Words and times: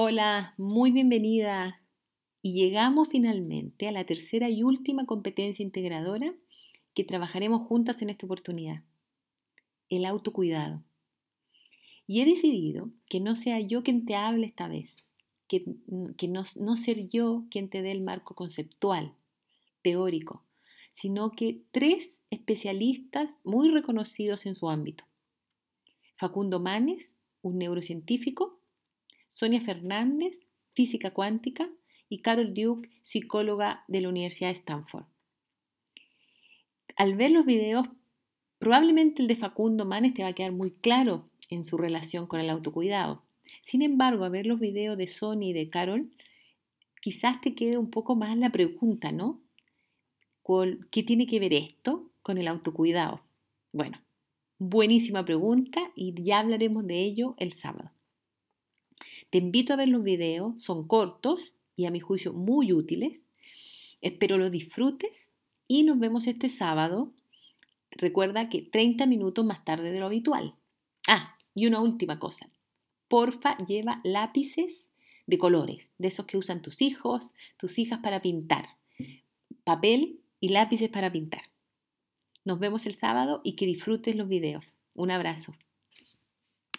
Hola, 0.00 0.54
muy 0.58 0.92
bienvenida. 0.92 1.82
Y 2.40 2.52
llegamos 2.52 3.08
finalmente 3.08 3.88
a 3.88 3.90
la 3.90 4.06
tercera 4.06 4.48
y 4.48 4.62
última 4.62 5.06
competencia 5.06 5.64
integradora 5.64 6.32
que 6.94 7.02
trabajaremos 7.02 7.66
juntas 7.66 8.00
en 8.00 8.10
esta 8.10 8.24
oportunidad, 8.24 8.84
el 9.88 10.04
autocuidado. 10.04 10.84
Y 12.06 12.20
he 12.20 12.26
decidido 12.26 12.92
que 13.08 13.18
no 13.18 13.34
sea 13.34 13.58
yo 13.58 13.82
quien 13.82 14.06
te 14.06 14.14
hable 14.14 14.46
esta 14.46 14.68
vez, 14.68 14.88
que, 15.48 15.64
no, 15.88 16.44
no 16.54 16.76
ser 16.76 17.08
yo 17.08 17.46
quien 17.50 17.68
te 17.68 17.82
dé 17.82 17.90
el 17.90 18.00
marco 18.00 18.36
conceptual, 18.36 19.14
teórico, 19.82 20.44
sino 20.94 21.32
que 21.32 21.62
tres 21.72 22.14
especialistas 22.30 23.40
muy 23.42 23.68
reconocidos 23.70 24.46
en 24.46 24.54
su 24.54 24.70
ámbito. 24.70 25.02
Facundo 26.14 26.60
Manes, 26.60 27.16
un 27.42 27.58
neurocientífico, 27.58 28.58
Sonia 29.38 29.60
Fernández, 29.60 30.36
física 30.72 31.12
cuántica, 31.12 31.70
y 32.08 32.22
Carol 32.22 32.54
Duke, 32.54 32.90
psicóloga 33.04 33.84
de 33.86 34.00
la 34.00 34.08
Universidad 34.08 34.48
de 34.48 34.54
Stanford. 34.54 35.04
Al 36.96 37.14
ver 37.14 37.30
los 37.30 37.46
videos, 37.46 37.86
probablemente 38.58 39.22
el 39.22 39.28
de 39.28 39.36
Facundo 39.36 39.84
Manes 39.84 40.14
te 40.14 40.24
va 40.24 40.30
a 40.30 40.32
quedar 40.32 40.50
muy 40.50 40.72
claro 40.72 41.30
en 41.50 41.62
su 41.62 41.76
relación 41.76 42.26
con 42.26 42.40
el 42.40 42.50
autocuidado. 42.50 43.22
Sin 43.62 43.82
embargo, 43.82 44.24
a 44.24 44.28
ver 44.28 44.44
los 44.44 44.58
videos 44.58 44.98
de 44.98 45.06
Sonia 45.06 45.50
y 45.50 45.52
de 45.52 45.70
Carol, 45.70 46.10
quizás 47.00 47.40
te 47.40 47.54
quede 47.54 47.78
un 47.78 47.90
poco 47.90 48.16
más 48.16 48.36
la 48.36 48.50
pregunta, 48.50 49.12
¿no? 49.12 49.40
¿Qué 50.90 51.04
tiene 51.04 51.28
que 51.28 51.38
ver 51.38 51.52
esto 51.52 52.10
con 52.22 52.38
el 52.38 52.48
autocuidado? 52.48 53.22
Bueno, 53.72 54.00
buenísima 54.58 55.24
pregunta 55.24 55.92
y 55.94 56.12
ya 56.24 56.40
hablaremos 56.40 56.84
de 56.88 57.04
ello 57.04 57.36
el 57.38 57.52
sábado. 57.52 57.87
Te 59.30 59.38
invito 59.38 59.72
a 59.72 59.76
ver 59.76 59.88
los 59.88 60.02
videos, 60.02 60.62
son 60.62 60.86
cortos 60.86 61.52
y 61.76 61.86
a 61.86 61.90
mi 61.90 62.00
juicio 62.00 62.32
muy 62.32 62.72
útiles. 62.72 63.18
Espero 64.00 64.38
los 64.38 64.50
disfrutes 64.50 65.30
y 65.66 65.82
nos 65.82 65.98
vemos 65.98 66.26
este 66.26 66.48
sábado. 66.48 67.12
Recuerda 67.90 68.48
que 68.48 68.62
30 68.62 69.06
minutos 69.06 69.44
más 69.44 69.64
tarde 69.64 69.92
de 69.92 70.00
lo 70.00 70.06
habitual. 70.06 70.54
Ah, 71.06 71.36
y 71.54 71.66
una 71.66 71.80
última 71.80 72.18
cosa. 72.18 72.50
Porfa, 73.08 73.56
lleva 73.66 74.00
lápices 74.04 74.88
de 75.26 75.38
colores, 75.38 75.90
de 75.98 76.08
esos 76.08 76.26
que 76.26 76.36
usan 76.36 76.62
tus 76.62 76.80
hijos, 76.82 77.32
tus 77.58 77.78
hijas 77.78 78.00
para 78.02 78.22
pintar. 78.22 78.76
Papel 79.64 80.20
y 80.40 80.50
lápices 80.50 80.88
para 80.88 81.12
pintar. 81.12 81.42
Nos 82.44 82.58
vemos 82.58 82.86
el 82.86 82.94
sábado 82.94 83.40
y 83.44 83.56
que 83.56 83.66
disfrutes 83.66 84.16
los 84.16 84.28
videos. 84.28 84.64
Un 84.94 85.10
abrazo. 85.10 85.54